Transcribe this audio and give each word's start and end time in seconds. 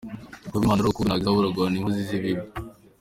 Nubwo 0.47 0.63
Imana 0.65 0.79
ari 0.79 0.87
urukundo 0.87 1.09
ntabwo 1.09 1.21
izabura 1.23 1.55
guhana 1.55 1.75
inkozi 1.77 2.01
z’ibibi. 2.07 2.43